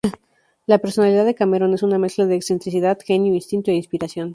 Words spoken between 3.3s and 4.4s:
instinto e inspiración.